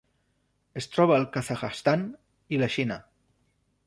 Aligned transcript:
Es 0.79 0.87
troba 0.95 1.17
al 1.17 1.27
Kazakhstan 1.35 2.05
i 2.57 2.61
la 2.63 2.71
Xina. 2.77 2.99